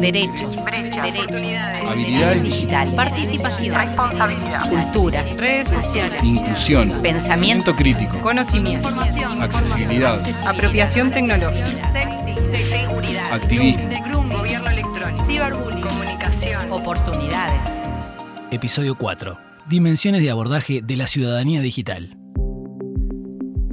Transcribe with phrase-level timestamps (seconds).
[0.00, 8.88] Derechos, habilidades digitales, participación, responsabilidad, cultura, redes sociales, inclusión, pensamiento crítico, conocimiento,
[9.40, 11.92] accesibilidad, apropiación tecnológica,
[12.50, 13.88] seguridad, activismo,
[14.36, 17.60] gobierno electrónico, ciberbullying, comunicación, oportunidades.
[18.50, 19.38] Episodio 4.
[19.68, 22.16] Dimensiones de abordaje de la ciudadanía digital.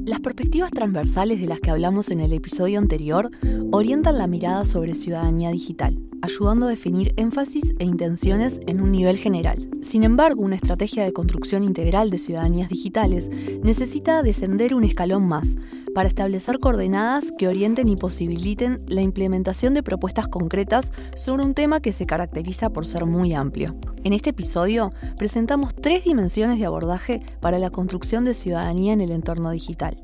[0.06, 3.30] Las perspectivas transversales de las que hablamos en el episodio anterior
[3.76, 9.18] orientan la mirada sobre ciudadanía digital, ayudando a definir énfasis e intenciones en un nivel
[9.18, 9.68] general.
[9.82, 13.32] Sin embargo, una estrategia de construcción integral de ciudadanías digitales
[13.64, 15.56] necesita descender un escalón más
[15.96, 21.82] para establecer coordenadas que orienten y posibiliten la implementación de propuestas concretas sobre un tema
[21.82, 23.76] que se caracteriza por ser muy amplio.
[24.04, 29.10] En este episodio presentamos tres dimensiones de abordaje para la construcción de ciudadanía en el
[29.10, 29.96] entorno digital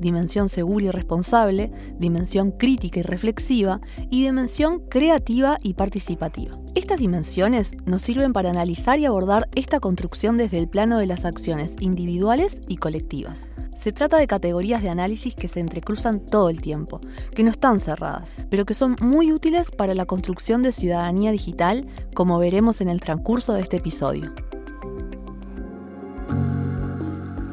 [0.00, 3.80] dimensión segura y responsable, dimensión crítica y reflexiva
[4.10, 6.52] y dimensión creativa y participativa.
[6.74, 11.24] Estas dimensiones nos sirven para analizar y abordar esta construcción desde el plano de las
[11.24, 13.46] acciones individuales y colectivas.
[13.78, 17.00] Se trata de categorías de análisis que se entrecruzan todo el tiempo,
[17.32, 21.86] que no están cerradas, pero que son muy útiles para la construcción de ciudadanía digital,
[22.12, 24.32] como veremos en el transcurso de este episodio.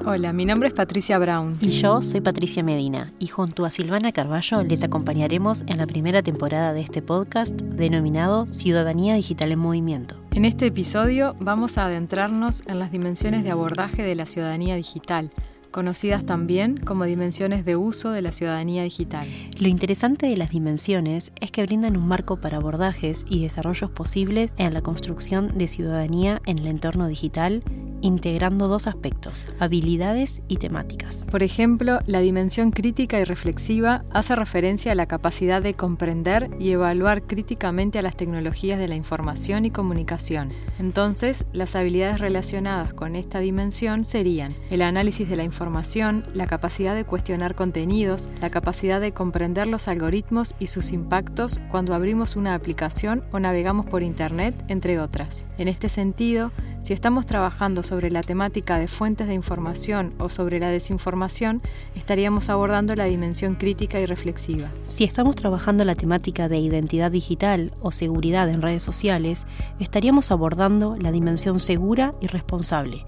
[0.08, 1.58] Hola, mi nombre es Patricia Brown.
[1.61, 6.22] Y yo soy Patricia Medina, y junto a Silvana Carballo les acompañaremos en la primera
[6.22, 10.16] temporada de este podcast denominado Ciudadanía Digital en Movimiento.
[10.36, 15.31] En este episodio vamos a adentrarnos en las dimensiones de abordaje de la ciudadanía digital,
[15.72, 19.28] conocidas también como dimensiones de uso de la ciudadanía digital.
[19.59, 24.53] Lo interesante de las dimensiones es que brindan un marco para abordajes y desarrollos posibles
[24.58, 27.64] en la construcción de ciudadanía en el entorno digital
[28.06, 31.25] integrando dos aspectos, habilidades y temáticas.
[31.25, 36.72] Por ejemplo, la dimensión crítica y reflexiva hace referencia a la capacidad de comprender y
[36.72, 40.53] evaluar críticamente a las tecnologías de la información y comunicación.
[40.78, 46.94] Entonces, las habilidades relacionadas con esta dimensión serían el análisis de la información, la capacidad
[46.94, 52.53] de cuestionar contenidos, la capacidad de comprender los algoritmos y sus impactos cuando abrimos una
[52.53, 55.47] aplicación o navegamos por Internet, entre otras.
[55.58, 56.52] En este sentido,
[56.85, 61.63] si estamos trabajando sobre la temática de fuentes de información o sobre la desinformación,
[61.96, 64.69] estaríamos abordando la dimensión crítica y reflexiva.
[64.84, 69.47] Si estamos trabajando la temática de identidad digital o seguridad en redes sociales,
[69.79, 73.03] estaríamos abordando la dimensión segura y responsable,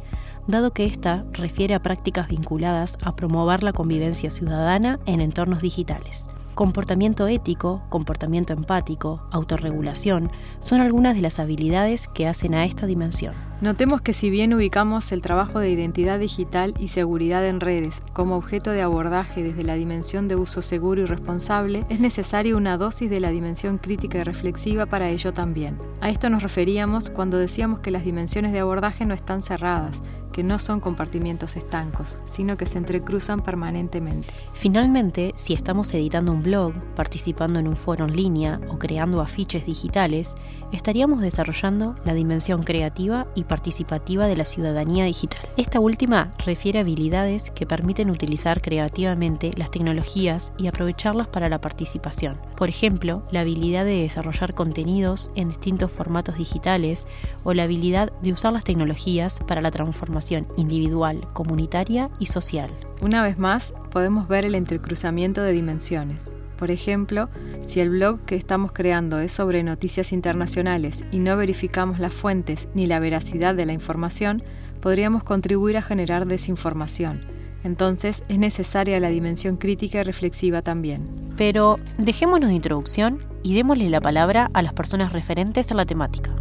[0.47, 6.27] dado que ésta refiere a prácticas vinculadas a promover la convivencia ciudadana en entornos digitales.
[6.57, 13.35] Comportamiento ético, comportamiento empático, autorregulación son algunas de las habilidades que hacen a esta dimensión.
[13.59, 18.35] Notemos que si bien ubicamos el trabajo de identidad digital y seguridad en redes como
[18.35, 23.09] objeto de abordaje desde la dimensión de uso seguro y responsable, es necesaria una dosis
[23.09, 25.79] de la dimensión crítica y reflexiva para ello también.
[26.01, 30.03] A esto nos referíamos cuando decíamos que las dimensiones de abordaje no están cerradas,
[30.37, 34.27] que no son compartimientos estancos, sino que se entrecruzan permanentemente.
[34.53, 39.65] Finalmente, si estamos editando un blog, participando en un foro en línea o creando afiches
[39.65, 40.35] digitales,
[40.71, 45.47] estaríamos desarrollando la dimensión creativa y participativa de la ciudadanía digital.
[45.57, 51.61] Esta última refiere a habilidades que permiten utilizar creativamente las tecnologías y aprovecharlas para la
[51.61, 52.37] participación.
[52.55, 57.07] Por ejemplo, la habilidad de desarrollar contenidos en distintos formatos digitales
[57.43, 62.71] o la habilidad de usar las tecnologías para la transformación individual, comunitaria y social.
[63.01, 66.29] Una vez más, podemos ver el entrecruzamiento de dimensiones.
[66.57, 67.29] Por ejemplo,
[67.61, 72.67] si el blog que estamos creando es sobre noticias internacionales y no verificamos las fuentes
[72.73, 74.43] ni la veracidad de la información,
[74.81, 77.21] podríamos contribuir a generar desinformación.
[77.63, 81.07] Entonces es necesaria la dimensión crítica y reflexiva también.
[81.37, 86.31] Pero dejémonos de introducción y démosle la palabra a las personas referentes a la temática.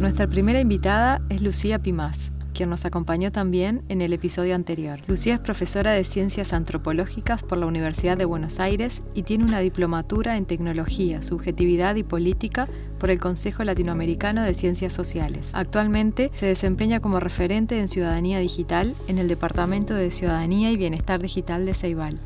[0.00, 5.00] Nuestra primera invitada es Lucía Pimás quien nos acompañó también en el episodio anterior.
[5.06, 9.60] Lucía es profesora de Ciencias Antropológicas por la Universidad de Buenos Aires y tiene una
[9.60, 12.66] diplomatura en Tecnología, Subjetividad y Política
[12.98, 15.48] por el Consejo Latinoamericano de Ciencias Sociales.
[15.52, 21.20] Actualmente se desempeña como referente en Ciudadanía Digital en el Departamento de Ciudadanía y Bienestar
[21.20, 22.18] Digital de Ceibal.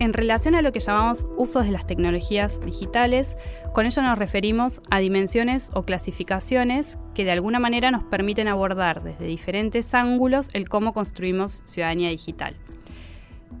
[0.00, 3.36] En relación a lo que llamamos usos de las tecnologías digitales,
[3.72, 9.02] con ello nos referimos a dimensiones o clasificaciones que de alguna manera nos permiten abordar
[9.02, 12.54] desde diferentes ángulos el cómo construimos ciudadanía digital.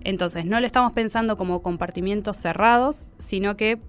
[0.04, 3.80] Entonces, no lo estamos pensando como compartimientos cerrados, sino que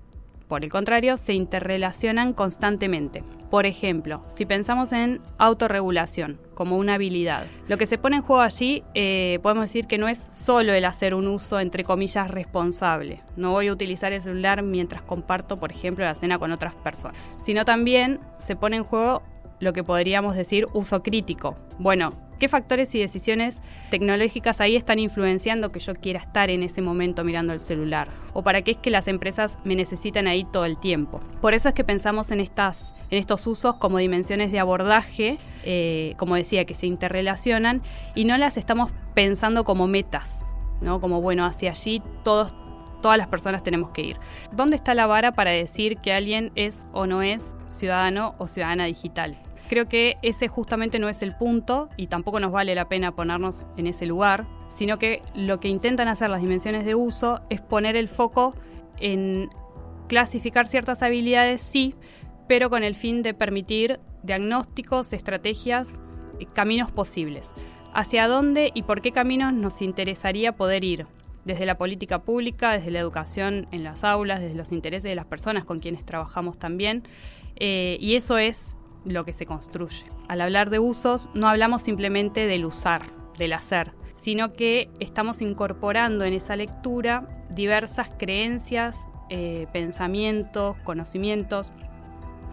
[0.49, 3.23] por el contrario, se interrelacionan constantemente.
[3.51, 8.41] Por ejemplo, si pensamos en autorregulación como una habilidad, lo que se pone en juego
[8.41, 13.21] allí eh, podemos decir que no es solo el hacer un uso entre comillas responsable.
[13.37, 17.37] No voy a utilizar el celular mientras comparto, por ejemplo, la cena con otras personas,
[17.39, 19.21] sino también se pone en juego
[19.59, 21.55] lo que podríamos decir uso crítico.
[21.77, 26.81] Bueno, ¿qué factores y decisiones tecnológicas ahí están influenciando que yo quiera estar en ese
[26.81, 28.07] momento mirando el celular?
[28.33, 31.19] ¿O para qué es que las empresas me necesitan ahí todo el tiempo?
[31.41, 36.13] Por eso es que pensamos en, estas, en estos usos como dimensiones de abordaje, eh,
[36.17, 37.83] como decía, que se interrelacionan
[38.15, 40.51] y no las estamos pensando como metas,
[40.81, 41.01] ¿no?
[41.01, 42.55] Como, bueno, hacia allí todos
[43.01, 44.17] todas las personas tenemos que ir.
[44.51, 48.85] ¿Dónde está la vara para decir que alguien es o no es ciudadano o ciudadana
[48.85, 49.37] digital?
[49.67, 53.67] Creo que ese justamente no es el punto y tampoco nos vale la pena ponernos
[53.77, 57.95] en ese lugar, sino que lo que intentan hacer las dimensiones de uso es poner
[57.95, 58.55] el foco
[58.99, 59.49] en
[60.07, 61.95] clasificar ciertas habilidades, sí,
[62.47, 66.01] pero con el fin de permitir diagnósticos, estrategias,
[66.53, 67.53] caminos posibles.
[67.93, 71.07] ¿Hacia dónde y por qué caminos nos interesaría poder ir?
[71.45, 75.25] Desde la política pública, desde la educación en las aulas, desde los intereses de las
[75.25, 77.03] personas con quienes trabajamos también.
[77.55, 78.75] Eh, y eso es
[79.05, 80.05] lo que se construye.
[80.27, 83.01] Al hablar de usos no hablamos simplemente del usar,
[83.37, 91.71] del hacer, sino que estamos incorporando en esa lectura diversas creencias, eh, pensamientos, conocimientos,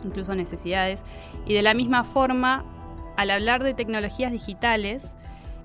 [0.04, 1.02] incluso necesidades.
[1.46, 2.64] Y de la misma forma,
[3.16, 5.16] al hablar de tecnologías digitales,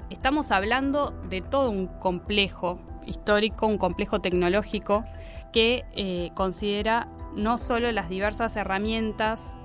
[0.10, 5.04] estamos hablando de todo un complejo histórico, un complejo tecnológico
[5.51, 9.57] que eh, considera no solo las diversas herramientas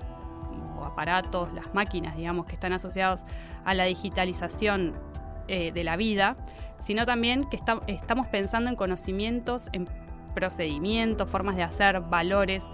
[0.96, 3.26] aparatos, las máquinas, digamos, que están asociados
[3.66, 4.94] a la digitalización
[5.46, 6.36] eh, de la vida,
[6.78, 9.86] sino también que estamos pensando en conocimientos, en
[10.34, 12.70] procedimientos, formas de hacer, valores,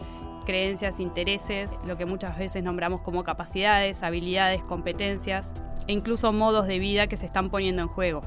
[0.47, 5.55] creencias, intereses, lo que muchas veces nombramos como capacidades, habilidades, competencias
[5.87, 8.23] e incluso modos de vida que se están poniendo en juego.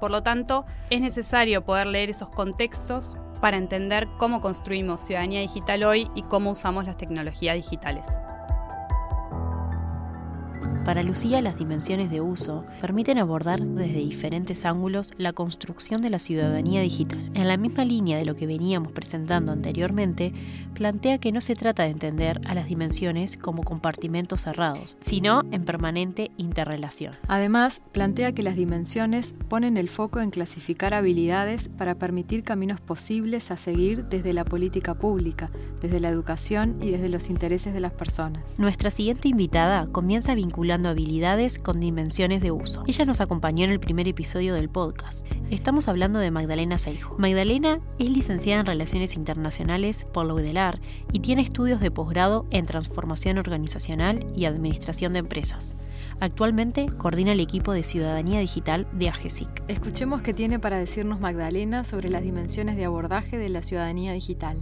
[0.00, 5.84] Por lo tanto, es necesario poder leer esos contextos para entender cómo construimos ciudadanía digital
[5.84, 8.06] hoy y cómo usamos las tecnologías digitales.
[10.84, 16.18] Para Lucía, las dimensiones de uso permiten abordar desde diferentes ángulos la construcción de la
[16.18, 17.30] ciudadanía digital.
[17.32, 20.34] En la misma línea de lo que veníamos presentando anteriormente,
[20.74, 25.64] plantea que no se trata de entender a las dimensiones como compartimentos cerrados, sino en
[25.64, 27.14] permanente interrelación.
[27.28, 33.50] Además, plantea que las dimensiones ponen el foco en clasificar habilidades para permitir caminos posibles
[33.50, 35.50] a seguir desde la política pública,
[35.80, 38.42] desde la educación y desde los intereses de las personas.
[38.58, 40.34] Nuestra siguiente invitada comienza
[40.82, 42.82] habilidades con dimensiones de uso.
[42.86, 45.26] Ella nos acompañó en el primer episodio del podcast.
[45.50, 47.16] Estamos hablando de Magdalena Seijo.
[47.18, 50.80] Magdalena es licenciada en Relaciones Internacionales por la UDELAR
[51.12, 55.76] y tiene estudios de posgrado en Transformación Organizacional y Administración de Empresas.
[56.20, 59.62] Actualmente coordina el equipo de Ciudadanía Digital de AGESIC.
[59.68, 64.58] Escuchemos qué tiene para decirnos Magdalena sobre las dimensiones de abordaje de la ciudadanía digital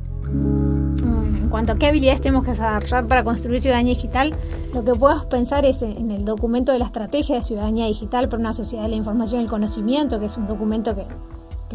[1.52, 4.34] cuanto a qué habilidades tenemos que desarrollar para construir ciudadanía digital,
[4.72, 8.40] lo que podemos pensar es en el documento de la estrategia de ciudadanía digital para
[8.40, 11.04] una sociedad de la información y el conocimiento, que es un documento que,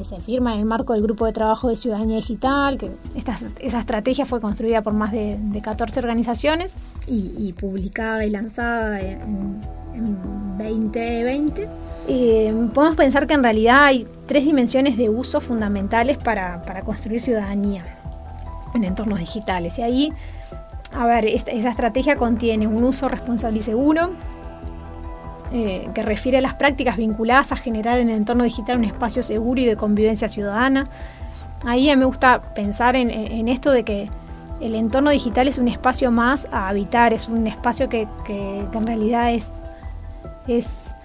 [0.03, 4.27] se firma en el marco del grupo de trabajo de ciudadanía digital, que esa estrategia
[4.27, 6.73] fue construida por más de, 14 organizaciones
[7.07, 9.59] y, publicada y lanzada en,
[10.59, 11.67] 2020.
[12.73, 17.96] podemos pensar que en realidad hay tres dimensiones de uso fundamentales para construir ciudadanía
[18.73, 19.77] en entornos digitales.
[19.79, 20.13] Y ahí,
[20.93, 24.11] a ver, esa estrategia contiene un uso responsable y seguro,
[25.51, 29.23] eh, que refiere a las prácticas vinculadas a generar en el entorno digital un espacio
[29.23, 30.89] seguro y de convivencia ciudadana.
[31.65, 34.09] Ahí me gusta pensar en, esto de que
[34.59, 38.85] el entorno digital es un espacio más a habitar, es un espacio que, que en
[38.85, 39.47] realidad es,
[40.47, 40.96] es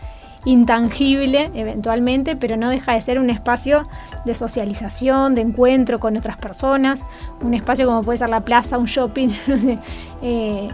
[0.44, 3.82] intangible eventualmente, pero no deja de ser un espacio
[4.24, 7.00] de socialización, de encuentro con otras personas,
[7.40, 9.28] un espacio como puede ser la plaza, un shopping,
[10.22, 10.68] eh,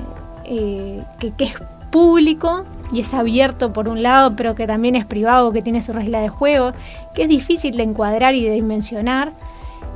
[0.45, 1.55] eh, que, es
[1.91, 5.93] público y es abierto por un lado, pero que también es privado, que tiene su
[5.93, 6.73] regla de juego,
[7.15, 9.33] que es difícil de encuadrar y de dimensionar,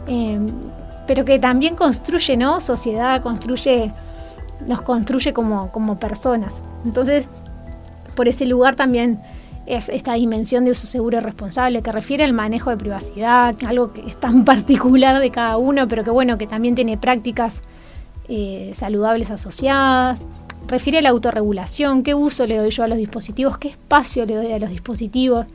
[0.07, 0.39] eh,
[1.07, 2.61] pero que también construye ¿no?
[2.61, 3.93] sociedad, construye,
[4.67, 6.63] nos construye como, como personas.
[6.85, 7.29] Entonces,
[8.15, 9.21] por ese lugar también
[9.77, 13.93] es esta dimensión de uso seguro y responsable que refiere al manejo de privacidad, algo
[13.93, 17.63] que es tan particular de cada uno, pero que bueno, que también tiene prácticas
[18.29, 20.21] eh, saludables asociadas.
[20.69, 24.37] Refiere a la autorregulación, qué uso le doy yo a los dispositivos, qué espacio le
[24.37, 25.47] doy a los dispositivos,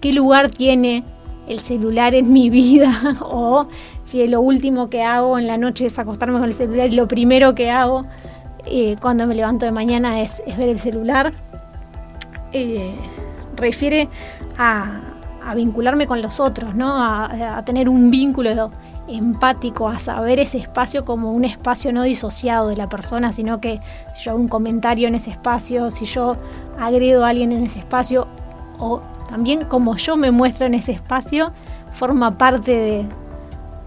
[0.00, 1.04] qué lugar tiene
[1.48, 3.68] el celular en mi vida o
[4.04, 7.08] si lo último que hago en la noche es acostarme con el celular y lo
[7.08, 8.04] primero que hago
[8.66, 11.32] eh, cuando me levanto de mañana es, ver el celular.
[12.52, 12.94] Eh,
[13.58, 14.08] refiere
[14.56, 15.00] a,
[15.54, 17.02] vincularme con los otros, ¿no?
[17.02, 18.70] a, tener un vínculo
[19.08, 23.80] empático, a saber ese espacio como un espacio no disociado de la persona, sino que
[24.12, 26.36] si yo hago un comentario en ese espacio, si yo
[26.78, 28.26] agredo a alguien en ese espacio,
[28.78, 31.52] o también como yo me muestro en ese espacio,
[31.92, 33.06] forma parte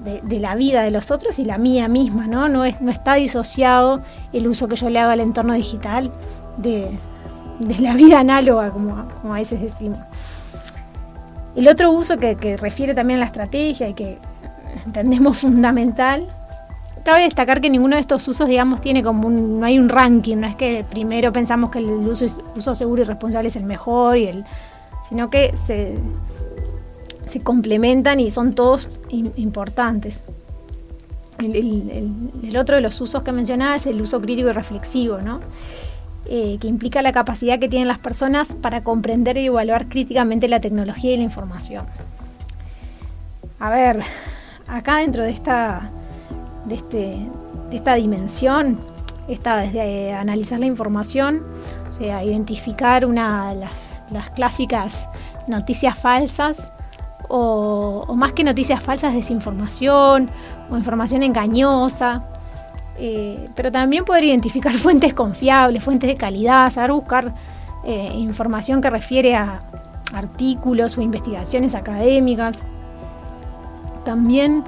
[0.03, 2.49] de, la vida de los otros y la mía misma, ¿no?
[2.49, 4.01] No, es, no está disociado
[4.33, 6.11] el uso que yo le hago al entorno digital
[6.57, 6.89] de,
[7.79, 9.99] la vida análoga, como, a veces decimos.
[11.55, 14.17] El otro uso que, refiere también a la estrategia y que
[14.85, 16.27] entendemos fundamental.
[17.03, 20.37] Cabe destacar que ninguno de estos usos, digamos, tiene como un, no hay un ranking,
[20.37, 24.27] no es que primero pensamos que el uso, seguro y responsable es el mejor, y
[24.27, 24.45] el,
[25.09, 25.95] sino que se
[27.43, 30.23] complementan y son todos importantes.
[31.43, 35.39] El, otro de los usos que mencionaba es el uso crítico y reflexivo, ¿no?
[36.25, 40.61] Eh, que implica la capacidad que tienen las personas para comprender y evaluar críticamente la
[40.61, 41.85] tecnología y la información.
[43.59, 44.01] A ver,
[44.67, 45.89] acá dentro de esta,
[46.65, 47.27] de, este,
[47.69, 48.79] de esta dimensión
[49.27, 51.43] está desde analizar la información,
[51.89, 55.07] o sea, identificar una, las, las clásicas
[55.47, 56.71] noticias falsas
[57.33, 60.29] o, más que noticias falsas, desinformación
[60.69, 62.23] o información engañosa.
[63.03, 67.33] Eh, pero también poder identificar fuentes confiables, fuentes de calidad, saber buscar
[67.83, 69.63] eh, información que refiere a
[70.13, 72.59] artículos o investigaciones académicas
[74.05, 74.63] también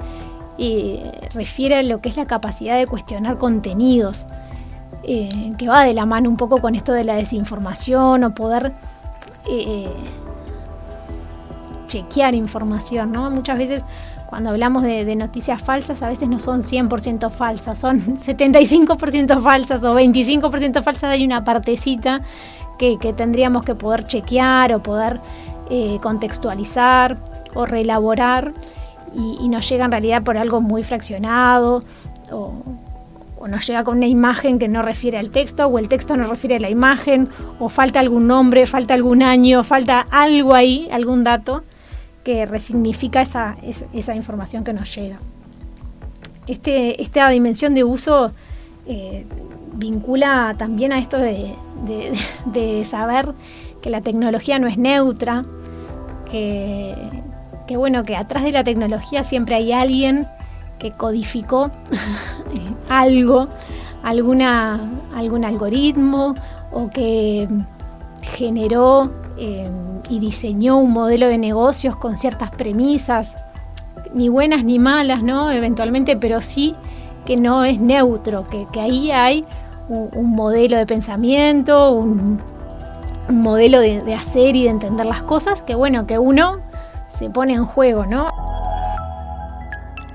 [0.58, 4.26] eh, refiere a lo que es la capacidad de cuestionar contenidos,
[5.02, 8.72] que va de la mano un poco con esto de la desinformación o poder
[11.88, 13.30] chequear información, ¿no?
[13.30, 13.84] Muchas veces
[14.26, 19.94] cuando hablamos de, noticias falsas, a veces no son 100% falsas, son 75% falsas o
[19.94, 22.22] 25% falsas, hay una partecita
[22.78, 25.20] que, tendríamos que poder chequear o poder
[26.02, 27.16] contextualizar
[27.54, 28.52] o reelaborar
[29.14, 31.82] y, nos llega en realidad por algo muy fraccionado
[32.30, 32.52] o,
[33.46, 36.56] nos llega con una imagen que no refiere al texto o el texto no refiere
[36.56, 37.28] a la imagen
[37.58, 41.62] o falta algún nombre, falta algún año, falta algo ahí, algún dato
[42.24, 43.56] que resignifica esa,
[43.92, 45.18] esa, información que nos llega.
[46.46, 48.32] Este, esta dimensión de uso
[48.86, 49.26] eh,
[49.74, 51.54] vincula también a esto de,
[52.46, 53.34] de, saber
[53.82, 55.42] que la tecnología no es neutra,
[56.30, 56.94] que,
[57.66, 60.26] que bueno, que atrás de la tecnología siempre hay alguien
[60.78, 61.70] que codificó
[62.88, 63.48] algo,
[64.02, 64.80] alguna,
[65.14, 66.34] algún algoritmo
[66.72, 67.48] o que
[68.22, 69.70] generó eh,
[70.08, 73.36] y diseñó un modelo de negocios con ciertas premisas,
[74.12, 75.50] ni buenas ni malas, ¿no?
[75.50, 76.74] Eventualmente, pero sí
[77.24, 79.44] que no es neutro, que, ahí hay
[79.88, 82.40] un, modelo de pensamiento, un,
[83.30, 86.60] modelo de, de, hacer y de entender las cosas, que bueno, que uno
[87.08, 88.28] se pone en juego, ¿no?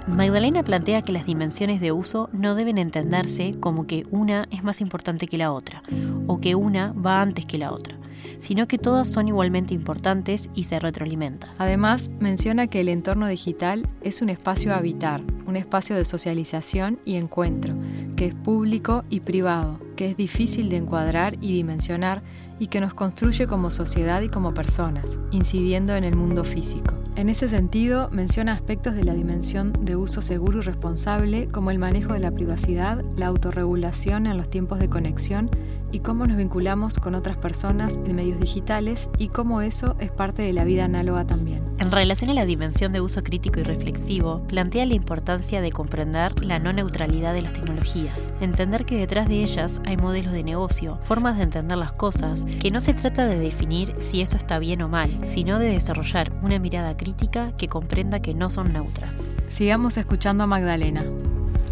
[0.10, 4.82] Magdalena plantea que las dimensiones de uso no deben entenderse como que una es más
[4.82, 5.84] importante que la otra,
[6.28, 7.96] o que una va antes que la otra,
[8.40, 11.52] sino que todas son igualmente importantes y se retroalimentan.
[11.58, 17.00] Además, menciona que el entorno digital es un espacio a habitar, un espacio de socialización
[17.06, 17.76] y encuentro,
[18.16, 22.22] que es público y privado, que es difícil de encuadrar y dimensionar
[22.60, 26.94] y que nos construye como sociedad y como personas, incidiendo en el mundo físico.
[27.16, 31.78] En ese sentido, menciona aspectos de la dimensión de uso seguro y responsable como el
[31.78, 35.50] manejo de la privacidad, la autorregulación en los tiempos de conexión
[35.92, 40.44] y cómo nos vinculamos con otras personas en medios digitales y cómo eso es parte
[40.44, 41.64] de la vida análoga también.
[41.80, 46.44] En relación a la dimensión de uso crítico y reflexivo, plantea la importancia de comprender
[46.44, 51.00] la no neutralidad de las tecnologías, entender que detrás de ellas hay modelos de negocio,
[51.04, 54.82] formas de entender las cosas, que no se trata de definir si eso está bien
[54.82, 59.30] o mal, sino de desarrollar una mirada crítica que comprenda que no son neutras.
[59.48, 61.04] Sigamos escuchando a Magdalena.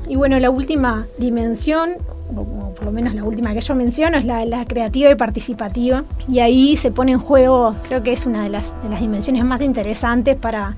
[0.07, 1.95] Y bueno, la última dimensión
[2.35, 6.03] o por lo menos la última que yo menciono, es la, creativa y participativa.
[6.27, 10.35] Y ahí se pone en juego, creo que es una de las, dimensiones más interesantes
[10.35, 10.75] para,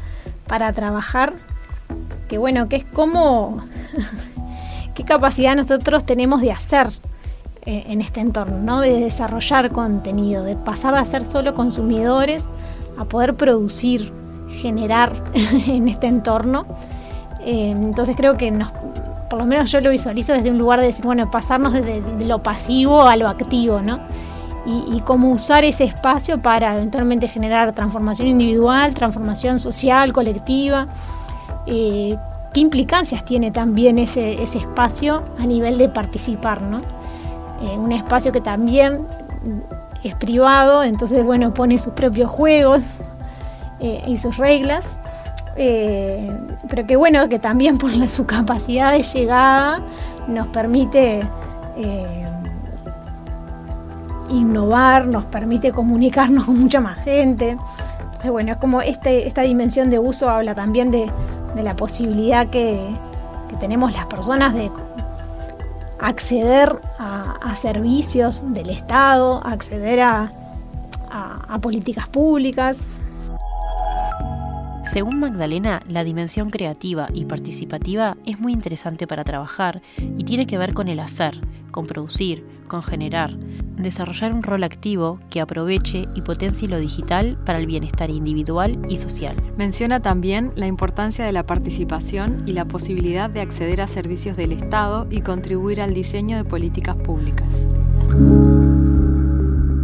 [0.74, 1.34] trabajar,
[2.27, 3.63] que bueno, que es cómo,
[4.96, 6.88] qué capacidad nosotros tenemos de hacer
[7.66, 8.82] eh, en este entorno, ¿no?
[8.82, 12.48] de desarrollar contenido, de pasar a ser solo consumidores
[12.98, 14.12] a poder producir,
[14.50, 15.13] generar
[15.68, 16.66] en este entorno.
[17.42, 18.72] Eh, entonces creo que nos,
[19.30, 22.44] por lo menos yo lo visualizo desde un lugar de decir, bueno, pasarnos desde lo
[22.44, 24.00] pasivo a lo activo, ¿no?
[24.66, 30.88] y, cómo usar ese espacio para eventualmente generar transformación individual, transformación social, colectiva.
[31.66, 32.16] Eh,
[32.54, 36.62] ¿Qué implicancias tiene también ese, espacio a nivel de participar?
[36.62, 36.82] ¿no?
[37.62, 39.06] Eh, un espacio que también
[40.04, 42.82] es privado, entonces bueno, pone sus propios juegos
[43.80, 44.98] eh, y sus reglas.
[45.56, 49.82] pero que bueno, que también por su capacidad de llegada
[50.28, 51.22] nos permite
[54.30, 57.58] innovar, nos permite comunicarnos con mucha más gente.
[58.20, 61.12] Entonces, bueno, es como este, esta dimensión de uso habla también de,
[61.56, 62.80] la posibilidad que,
[63.60, 64.70] tenemos las personas de
[66.00, 67.09] acceder a,
[67.55, 70.31] servicios del Estado, acceder a
[71.62, 72.83] políticas públicas.
[74.86, 80.57] Según Magdalena, la dimensión creativa y participativa es muy interesante para trabajar y tiene que
[80.57, 81.39] ver con el hacer,
[81.71, 83.38] con producir, con generar,
[83.75, 88.95] desarrollar un rol activo que aproveche y potencie lo digital para el bienestar individual y
[88.95, 89.35] social.
[89.57, 94.53] Menciona también la importancia de la participación y la posibilidad de acceder a servicios del
[94.53, 97.47] Estado y contribuir al diseño de políticas públicas.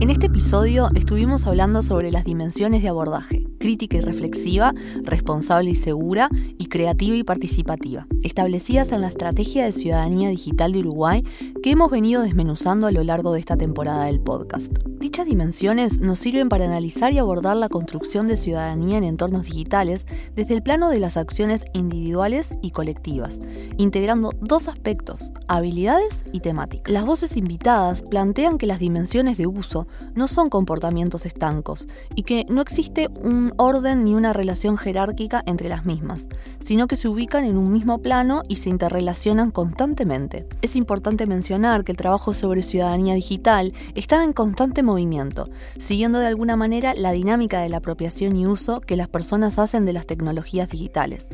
[0.05, 4.71] En este episodio estuvimos hablando sobre las dimensiones de abordaje, crítica y reflexiva,
[5.01, 10.81] responsable y segura, y creativa y participativa, establecidas en la Estrategia de Ciudadanía Digital de
[10.81, 11.24] Uruguay
[11.63, 14.71] que hemos venido desmenuzando a lo largo de esta temporada del podcast.
[15.00, 20.05] Dichas dimensiones nos sirven para analizar y abordar la construcción de ciudadanía en entornos digitales
[20.35, 23.39] desde el plano de las acciones individuales y colectivas,
[23.77, 26.93] integrando dos aspectos, habilidades y temáticas.
[26.93, 32.45] Las voces invitadas plantean que las dimensiones de uso no son comportamientos estancos y que
[32.49, 36.27] no existe un orden ni una relación jerárquica entre las mismas,
[36.61, 40.47] sino que se ubican en un mismo plano y se interrelacionan constantemente.
[40.61, 46.27] Es importante mencionar que el trabajo sobre ciudadanía digital está en constante movimiento, siguiendo de
[46.27, 50.07] alguna manera la dinámica de la apropiación y uso que las personas hacen de las
[50.07, 51.27] tecnologías digitales.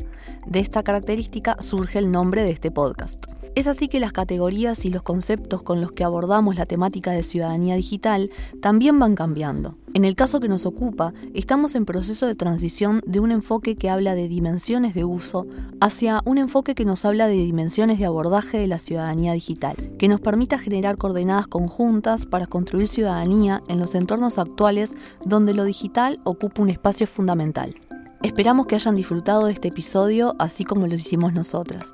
[0.46, 3.31] De esta característica surge el nombre de este podcast.
[3.54, 7.22] Es así que las categorías y los conceptos con los que abordamos la temática de
[7.22, 8.30] ciudadanía digital
[8.62, 9.76] también van cambiando.
[9.92, 13.90] En el caso que nos ocupa, estamos en proceso de transición de un enfoque que
[13.90, 15.46] habla de dimensiones de uso
[15.82, 20.08] hacia un enfoque que nos habla de dimensiones de abordaje de la ciudadanía digital, que
[20.08, 24.92] nos permita generar coordenadas conjuntas para construir ciudadanía en los entornos actuales
[25.26, 27.74] donde lo digital ocupa un espacio fundamental.
[28.22, 31.92] Esperamos que hayan disfrutado de este episodio así como lo hicimos nosotras.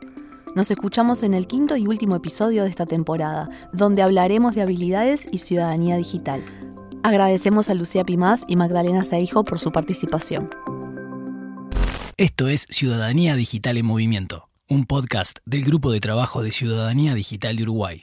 [0.54, 5.28] Nos escuchamos en el quinto y último episodio de esta temporada, donde hablaremos de habilidades
[5.30, 6.42] y ciudadanía digital.
[7.02, 10.50] Agradecemos a Lucía Pimás y Magdalena Seijo por su participación.
[12.16, 17.56] Esto es Ciudadanía Digital en Movimiento, un podcast del Grupo de Trabajo de Ciudadanía Digital
[17.56, 18.02] de Uruguay.